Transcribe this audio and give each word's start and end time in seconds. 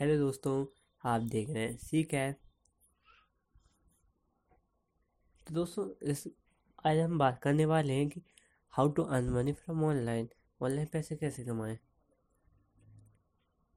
Hello 0.00 0.16
दोस्तों, 0.16 0.66
आप 1.04 1.20
देख 1.20 1.50
रहे 1.50 1.62
हैं 1.62 1.76
सी 1.76 2.02
कैप 2.02 2.38
तो 5.46 5.54
दोस्तों, 5.54 5.84
इस 6.02 6.22
आज 6.86 6.98
हम 6.98 7.18
बात 7.18 7.40
करने 7.42 7.64
वाले 7.66 7.92
हैं 7.92 8.08
कि 8.08 8.22
how 8.72 8.88
to 8.88 9.02
earn 9.02 9.28
money 9.28 9.52
from 9.52 9.84
online 9.84 10.28
online 10.62 10.86
पैसे 10.92 11.16
कैसे 11.16 11.44
कमाएँ? 11.44 11.78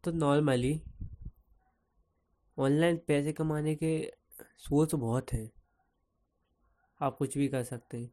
तो 0.03 0.11
नॉर्मली 0.11 0.81
ऑनलाइन 2.57 2.97
पैसे 3.07 3.33
कमाने 3.33 3.75
के 3.75 4.13
सोर्स 4.57 4.95
बहुत 4.95 5.33
हैं। 5.33 5.51
आप 7.01 7.17
कुछ 7.17 7.37
भी 7.37 7.47
कर 7.47 7.63
सकते 7.63 7.97
हैं। 7.97 8.11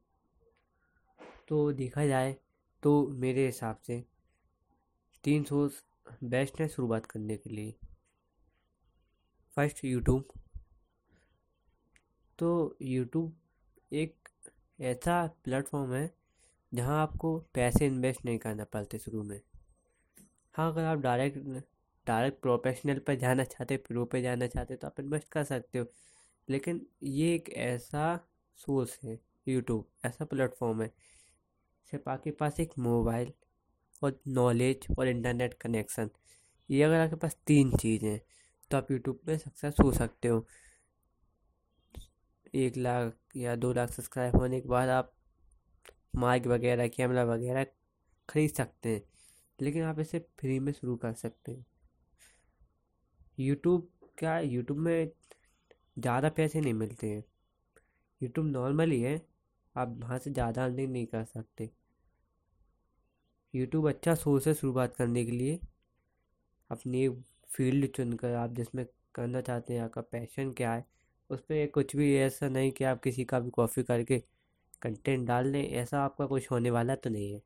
तो 1.49 1.73
देखा 1.73 2.07
जाए 2.07 2.35
तो 2.83 3.07
मेरे 3.09 3.47
हिसाब 3.47 3.79
से 3.87 4.05
तीन 5.25 5.45
सोर्स 5.45 5.83
बेस्ट 6.25 6.61
है 6.61 6.69
शुरुआत 6.69 7.07
करने 7.07 7.37
के 7.37 7.51
लिए। 7.51 7.75
First 9.57 9.85
YouTube. 9.85 10.25
तो 12.39 12.77
यूट्यूब 12.83 13.37
एक 13.93 14.29
ऐसा 14.81 15.27
प्लेटफॉर्म 15.45 15.93
है, 15.95 16.11
जहाँ 16.73 17.01
आपको 17.03 17.39
पैसे 17.55 17.87
इन्वेस्ट 17.87 18.25
नहीं 18.25 18.39
करना 18.39 18.65
पड़ते 18.65 18.99
शुरू 18.99 19.23
में। 19.23 19.41
हाँ 20.55 20.71
अगर 20.73 20.85
आप 20.85 20.99
डायरेक्ट 20.99 21.39
डायरेक्ट 22.07 22.41
प्रोफेशनल 22.43 22.99
पर 22.99 23.15
जाना 23.15 23.45
चाहते 23.45 23.75
हो 23.75 23.83
प्रो 23.89 24.05
पे 24.05 24.23
जाना 24.23 24.47
चाहते 24.47 24.77
तो 24.77 24.87
आप 24.87 25.01
इन्वेस्ट 25.01 25.29
कर 25.29 25.45
सकते 25.45 25.79
हो। 25.79 25.87
लेकिन 26.49 26.87
ये 27.03 27.35
एक 27.35 27.49
ऐसा 27.51 28.05
सोर्स 28.59 28.99
है, 29.05 29.19
यूट्यूब, 29.47 29.85
ऐसा 30.05 30.25
प्लेटफॉर्म 30.25 30.83
है, 30.83 30.89
सिर्फ़ 31.93 32.09
आपके 32.11 32.31
पास 32.31 32.61
एक 32.61 32.79
मोबाइल 32.79 33.33
और 34.03 34.19
नॉलेज 34.29 34.87
और 34.99 35.09
इंटरनेट 35.09 35.55
कनेक्शन। 35.55 36.11
ये 36.69 36.83
अगर 36.83 37.01
आपके 37.01 37.17
पास 37.17 37.37
तीन 37.47 37.77
चीज़ 37.77 38.05
हैं 38.05 38.21
तो 38.71 38.77
आप 38.77 38.91
यूट्यूब 38.91 39.21
पे 39.27 39.37
सक्सेस 39.39 39.77
हो 39.83 39.93
सकते 39.93 40.29
हो। 40.29 40.45
एक 42.57 42.77
लाख 42.77 43.37
या 43.37 43.55
दो 43.57 43.73
लाख 43.73 43.91
सब्सक्राइब 43.91 44.37
होने 44.37 44.61
के 44.61 44.69
बाद 44.69 44.89
आप 44.89 45.13
माइक 46.17 46.47
वगैरह, 46.47 46.89
कैमरा 46.89 47.25
वगैरह 47.25 47.67
खरीद 48.29 48.51
सकते 48.51 48.89
हैं, 48.89 49.03
लेकिन 49.59 49.83
आप 49.83 49.99
इसे 50.01 50.19
फ्री 50.41 50.59
में 50.59 50.73
शुरू 50.73 50.97
कर 50.97 51.13
सकते 51.15 51.53
हैं। 51.53 51.65
यूट्यूब 53.39 53.89
क्या 54.19 54.39
यूट्यूब 54.39 54.79
में 54.79 55.11
ज़्यादा 55.97 56.29
पैसे 56.29 56.61
नहीं 56.61 56.75
मिलते 56.75 57.09
हैं। 57.09 57.25
यूट्यूब 58.21 58.47
नॉर्मल 58.47 58.91
ही 58.91 59.01
है 59.01 59.21
आप 59.77 59.97
वहाँ 59.99 60.19
से 60.19 60.31
ज़्यादा 60.31 60.65
अर्निंग 60.65 60.93
नहीं 60.93 61.07
कर 61.07 61.25
सकते। 61.25 61.71
यूट्यूब 63.55 63.89
अच्छा 63.89 64.15
सोर्स 64.15 64.47
है 64.49 64.55
शुरुआत 64.55 64.95
करने 64.95 65.25
के 65.25 65.31
लिए। 65.31 65.59
अपनी 66.71 67.09
फ़ील्ड 67.55 67.87
चुनकर 67.87 68.35
आप 68.35 68.55
जिसमें 68.55 68.85
करना 69.15 69.41
चाहते 69.41 69.75
हैं, 69.75 69.81
आपका 69.83 70.01
पैशन 70.03 70.51
क्या 70.53 70.73
है, 70.73 70.85
उस 71.31 71.41
पर 71.41 71.67
कुछ 71.67 71.95
भी 71.97 72.15
ऐसा 72.19 72.49
नहीं 72.49 72.71
कि 72.73 72.85
आप 72.85 73.01
किसी 73.03 73.25
का 73.25 73.41
भी 73.41 73.51
कॉपी 73.51 73.83
करके 73.83 74.19
कंटेंट 74.83 75.27
डाल 75.29 75.53
दें, 75.53 75.63
ऐसा 75.63 76.03
आपका 76.05 76.27
कुछ 76.27 76.51
होने 76.51 76.71
वाला 76.71 76.95
तो 76.95 77.11
नहीं 77.11 77.33
है। 77.33 77.43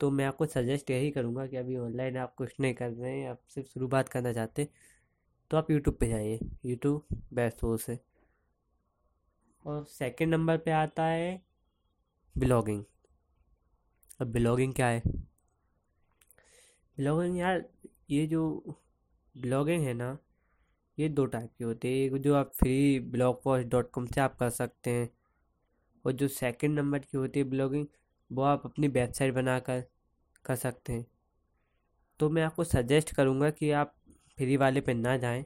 तो 0.00 0.10
मैं 0.10 0.24
आपको 0.24 0.46
सजेस्ट 0.46 0.90
यही 0.90 1.10
करूँगा 1.10 1.46
कि 1.46 1.56
अभी 1.56 1.76
ऑनलाइन 1.76 2.16
आप 2.16 2.34
कुछ 2.34 2.54
नहीं 2.60 2.74
कर 2.74 2.90
रहे 2.90 3.12
हैं, 3.12 3.30
आप 3.30 3.40
सिर्फ़ 3.48 3.68
शुरुआत 3.68 4.08
करना 4.08 4.32
चाहते 4.32 4.68
तो 5.50 5.56
आप 5.56 5.70
यूट्यूब 5.70 5.96
पे 5.96 6.08
जाइए 6.08 6.38
यूट्यूब 6.64 7.16
बेस्ट 7.34 7.60
सोर्स 7.60 7.88
है। 7.90 7.98
और 9.64 9.84
सेकंड 9.84 10.34
नंबर 10.34 10.58
पे 10.58 10.70
आता 10.70 11.04
है 11.04 11.42
ब्लॉगिंग 12.34 12.84
अब 14.20 14.32
ब्लॉगिंग 14.32 14.74
क्या 14.74 14.86
है? 14.86 15.02
ब्लॉगिंग 16.98 17.38
यार 17.38 17.64
ये 18.10 18.26
जो 18.26 18.40
ब्लॉगिंग 19.36 19.82
है 19.84 19.92
ना, 19.94 20.18
ये 20.98 21.08
दो 21.08 21.26
टाइप 21.26 21.50
की 21.58 21.64
होती 21.64 21.88
है। 21.88 21.94
एक 21.94 22.16
जो 22.16 22.34
आप 22.34 22.50
free 22.54 23.00
blog 23.00 23.42
post 23.42 23.68
dot 23.68 23.90
com 23.90 24.06
से 24.06 24.20
आप 24.20 24.36
कर 24.36 24.50
सकते 24.50 24.90
हैं 24.90 25.10
और 26.04 26.12
जो 26.12 26.28
सेकंड 26.28 26.78
नंबर 26.78 26.98
की 26.98 27.16
होती 27.16 27.40
है 27.40 27.44
ब्लॉगिंग 27.44 27.86
वो 28.30 28.42
आप 28.42 28.62
अपनी 28.64 28.88
वेबसाइट 28.88 29.34
बनाकर 29.34 29.84
कर 30.44 30.56
सकते 30.56 30.92
हैं। 30.92 31.06
तो 32.20 32.30
मैं 32.30 32.42
आपको 32.42 32.64
सजेस्ट 32.64 33.14
करूँगा 33.14 33.50
कि 33.50 33.70
आप 33.70 33.94
फ्री 34.36 34.56
वाले 34.56 34.80
पे 34.80 34.94
ना 34.94 35.16
जाएँ। 35.16 35.44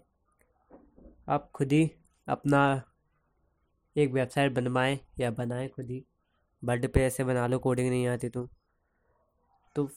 आप 1.29 1.51
खुद 1.55 1.73
ही 1.73 1.91
अपना 2.29 2.83
एक 3.97 4.13
वेबसाइट 4.13 4.53
बनवाएँ 4.53 4.99
या 5.21 5.31
बनाएँ 5.31 5.69
खुद 5.69 5.91
ही। 5.91 6.05
बर्ड 6.65 6.89
पे 6.89 7.05
ऐसे 7.05 7.25
बना 7.25 7.47
लो 7.47 7.59
कोडिंग 7.59 7.91
नहीं 7.91 8.07
आती 8.07 8.29
तो। 8.29 8.49
तो 9.77 9.89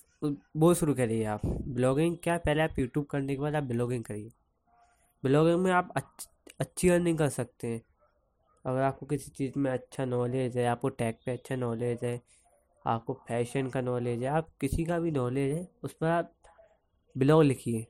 वो 0.58 0.74
शुरू 0.74 0.94
करिए 0.96 1.24
आप। 1.26 1.46
ब्लॉगिंग 1.46 2.18
क्या 2.24 2.38
पहले 2.38 2.62
आप 2.62 2.80
यूट्यूब 2.80 3.06
करने 3.06 3.36
के 3.36 3.42
बाद 3.42 3.56
आप 3.56 3.64
ब्लॉगिंग 3.64 4.04
करिए। 4.04 4.32
ब्लॉगिंग 5.24 5.62
में 5.62 5.72
आप 5.72 5.92
अच्छ, 5.96 6.28
अच्छी 6.60 6.90
अर्निंग 6.90 7.18
कर 7.18 7.30
सकते 7.30 7.68
हैं। 7.68 7.82
अगर 8.66 8.82
आपको 8.82 9.06
किसी 9.06 9.32
चीज़ 9.32 9.60
में 9.60 9.70
अच्छा 9.72 10.06
नॉलेज 10.06 10.58
है 10.58 10.66
आपको 10.68 10.90
टैग 10.92 11.16
पे 11.26 11.32
अच्छा 11.32 11.56
नॉलेज 11.56 12.04
है 12.04 12.20
आपको 12.86 13.14
फ़ैशन 13.28 13.70
का 13.70 13.82
नॉलेज 13.82 14.24
है 14.24 14.30
आप 14.30 14.50
किसी 14.62 14.86
का 14.86 15.00
भी 15.00 15.12
नॉलेज 15.12 15.54
है 15.54 15.68
उस 15.84 15.94
पर 15.94 16.08
आप 16.08 16.34
ब्लॉग 17.16 17.44
लिखिए। 17.44 17.86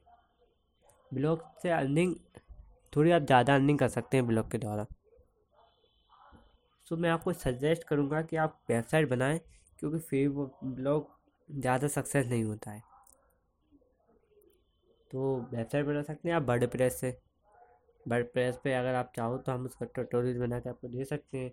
ब्लॉग 1.12 1.44
से 1.62 1.70
अर्निंग 1.70 2.16
थोड़ी 2.94 3.12
आप 3.12 3.22
ज़्यादा 3.22 3.56
अर्निंग 3.56 3.80
कर 3.80 3.88
सकते 3.90 4.18
हैं 4.18 4.28
ब्लॉग 4.28 4.52
के 4.52 4.58
द्वारा। 4.58 4.86
सो 6.88 6.96
मैं 6.98 7.10
आपको 7.10 7.34
सजेस्ट 7.34 7.84
करूँगा 7.84 8.22
कि 8.22 8.36
आप 8.38 8.60
वेबसाइट 8.70 9.10
बनाएँ 9.10 9.40
क्योंकि 9.80 10.00
फेसबुक 10.00 10.60
ब्लॉग 10.66 11.16
ज़्यादा 11.50 11.88
सक्सेस 11.88 12.26
नहीं 12.28 12.44
होता 12.44 12.72
है। 12.72 12.82
तो 15.12 15.36
वेबसाइट 15.52 15.86
बना 15.86 16.02
सकते 16.02 16.30
हैं 16.30 16.36
आप 16.36 16.42
बर्ड 16.44 16.68
प्रेस 16.72 17.00
से। 17.00 17.18
बर्ड 18.06 18.26
प्रेस 18.34 18.60
पे 18.64 18.74
अगर 18.74 18.96
आप 18.96 19.12
चाहो 19.16 19.38
तो 19.38 19.52
हम 19.52 19.66
उसका 19.66 19.86
ट्यूटोरियल 19.86 20.40
बना 20.40 20.60
के 20.60 20.70
आपको 20.70 20.88
दे 20.88 21.06
सकते 21.06 21.38
हैं। 21.38 21.52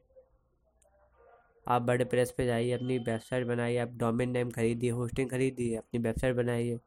आप 1.66 1.82
बर्ड 1.82 2.08
प्रेस 2.10 2.30
पे 2.30 2.46
जाइए, 2.46 2.72
अपनी 2.72 2.98
वेबसाइट 3.00 3.46
बनाइए, 3.46 3.76
आप 3.78 3.92
डोमेन 3.96 4.30
नेम 4.30 4.50
खरीदिए 4.50 4.90
होस्टिंग 4.90 5.30
खरीदिए, 5.30 5.76
अपनी 5.76 6.00
वेबसाइट 6.00 6.36
बनाइए, 6.36 6.78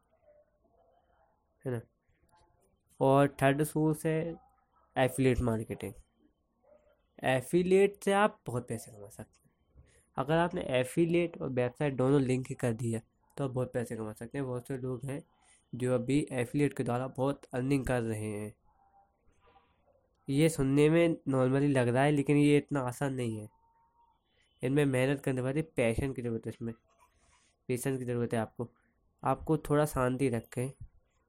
है 1.64 1.72
ना? 1.72 1.80
और 3.00 3.36
थर्ड 3.42 3.62
सोर्स 3.64 4.04
है 4.06 4.36
एफिलेट 4.96 5.40
मार्केटिंग 5.42 5.92
एफिलेट 7.26 7.96
से 8.04 8.12
आप 8.14 8.40
बहुत 8.46 8.68
पैसे 8.68 8.90
कमा 8.90 9.08
सकते 9.08 9.40
हैं। 9.40 9.47
अगर 10.18 10.36
आपने 10.36 10.62
एफिलेट 10.78 11.40
और 11.42 11.50
वेबसाइट 11.50 11.94
दोनों 11.94 12.20
लिंक 12.20 12.52
कर 12.52 12.72
दिया 12.72 13.00
तो 13.36 13.44
आप 13.44 13.50
बहुत 13.50 13.72
पैसे 13.72 13.96
कमा 13.96 14.12
सकते 14.12 14.38
हैं। 14.38 14.46
बहुत 14.46 14.68
से 14.68 14.76
लोग 14.78 15.04
हैं 15.04 15.22
जो 15.72 15.94
अभी 15.94 16.26
एफिलेट 16.32 16.72
के 16.72 16.84
द्वारा 16.84 17.06
बहुत 17.08 17.44
अर्निंग 17.52 17.84
कर 17.86 18.00
रहे 18.02 18.24
हैं। 18.24 18.54
ये 20.28 20.48
सुनने 20.48 20.88
में 20.90 21.16
नॉर्मली 21.28 21.68
लग 21.68 21.88
रहा 21.88 22.02
है, 22.02 22.10
लेकिन 22.10 22.36
ये 22.36 22.56
इतना 22.56 22.80
आसान 22.80 23.14
नहीं 23.14 23.38
है। 23.38 23.48
इनमें 24.62 24.84
मेहनत 24.84 25.20
करने 25.20 25.40
वाली 25.40 25.62
पैशन 25.62 26.12
की 26.12 26.22
ज़रूरत 26.22 26.46
है 26.46 26.52
इसमें। 26.52 26.72
पेशेंस 27.68 27.98
की 27.98 28.04
ज़रूरत 28.04 28.34
है 28.34 28.40
आपको। 28.40 28.68
आपको 29.22 29.56
थोड़ा 29.58 29.84
शांति 29.86 30.28
रखें। 30.28 30.70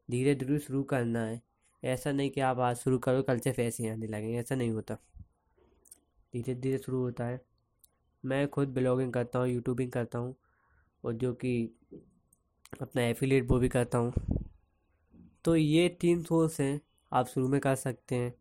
धीरे 0.10 0.36
धीरे 0.36 0.60
शुरू 0.60 0.84
करना 0.84 1.26
है। 1.26 1.42
ऐसा 1.84 2.12
नहीं 2.12 2.30
कि 2.30 2.42
आप 2.42 2.60
आज 2.60 2.76
शुरू 2.76 2.98
करो, 2.98 3.22
कल 3.22 3.40
से 3.40 3.52
पैसे 3.52 3.90
आने 3.90 4.08
लगेंगे। 4.08 4.38
ऐसा 4.40 4.56
नहीं 4.56 4.72
होता। 4.72 4.98
धीरे 6.34 6.56
धीरे 6.56 6.78
शुरू 6.78 7.02
होता 7.02 7.26
है। 7.26 7.49
मैं 8.24 8.48
खुद 8.50 8.74
ब्लॉगिंग 8.74 9.14
करता 9.14 9.40
हूँ, 9.40 9.48
यूट्यूबिंग 9.48 9.92
करता 9.92 10.20
हूँ 10.20 10.36
और 11.04 11.14
जो 11.14 11.34
कि 11.36 11.54
अपना 12.82 13.02
एफिलेट 13.04 13.48
वो 13.50 13.60
भी 13.60 13.70
करता 13.70 13.98
हूँ। 13.98 14.14
तो 15.46 15.56
ये 15.56 15.88
तीन 16.02 16.24
सोर्स 16.24 16.60
हैं, 16.62 16.80
आप 17.12 17.28
शुरू 17.28 17.48
में 17.48 17.60
कर 17.62 17.76
सकते 17.78 18.16
हैं। 18.16 18.34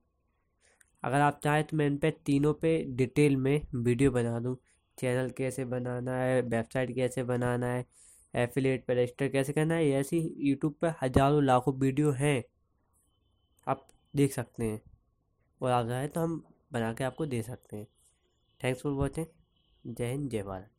अगर 1.02 1.20
आप 1.20 1.40
चाहें 1.44 1.62
तो 1.64 1.76
मैं 1.76 1.86
इन 1.86 1.96
पर 1.96 2.10
तीनों 2.26 2.52
पे 2.54 2.78
डिटेल 2.96 3.36
में 3.36 3.60
वीडियो 3.76 4.10
बना 4.10 4.38
दूँ। 4.40 4.56
चैनल 4.98 5.30
कैसे 5.30 5.64
बनाना 5.64 6.16
है, 6.16 6.40
वेबसाइट 6.42 6.94
कैसे 6.94 7.22
बनाना 7.24 7.66
है 7.66 7.84
एफिलेट 8.34 8.84
पर 8.86 8.96
रजिस्टर 8.96 9.28
कैसे 9.28 9.52
करना 9.52 9.74
है 9.74 9.88
ऐसी 9.90 10.18
यूट्यूब 10.40 10.74
पर 10.82 10.94
हज़ारों 11.02 11.42
लाखों 11.44 11.74
वीडियो 11.76 12.10
हैं, 12.12 12.42
आप 13.66 13.86
देख 14.14 14.32
सकते 14.32 14.64
हैं। 14.64 14.80
और 15.60 15.70
अगर 15.70 15.92
है 15.92 16.08
तो 16.08 16.20
हम 16.20 16.42
बना 16.72 16.92
के 16.92 17.04
आपको 17.04 17.26
दे 17.26 17.42
सकते 17.42 17.76
हैं। 17.76 17.86
Thanks 18.60 18.82
for 18.82 18.92
watching. 18.94 19.26
जय 19.86 20.10
हिंद 20.10 20.30
जय 20.30 20.42
भारत। 20.42 20.77